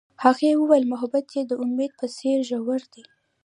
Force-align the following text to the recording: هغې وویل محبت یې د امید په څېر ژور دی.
هغې 0.23 0.49
وویل 0.55 0.85
محبت 0.93 1.25
یې 1.35 1.41
د 1.47 1.51
امید 1.63 1.91
په 1.99 2.05
څېر 2.17 2.37
ژور 2.49 2.81
دی. 2.93 3.03